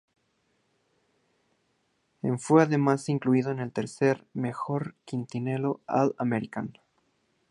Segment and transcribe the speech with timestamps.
[2.23, 6.73] En fue además incluido en el tercer mejor quinteto All-American.